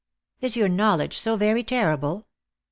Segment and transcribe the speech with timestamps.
[0.39, 2.25] "Is your knowledge so very terrible?"